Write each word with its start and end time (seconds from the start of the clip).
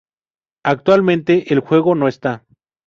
Actualmente 0.63 1.53
el 1.53 1.59
juego 1.59 1.93
no 1.93 2.07
está. 2.07 2.43